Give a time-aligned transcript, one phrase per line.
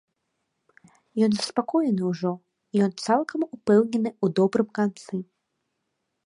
[1.27, 2.31] Ён заспакоены ўжо,
[2.87, 5.15] ён цалкам упэўнены ў добрым канцы.